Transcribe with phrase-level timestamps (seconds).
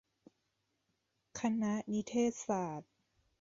[1.39, 2.91] คณะนิเทศศาสตร์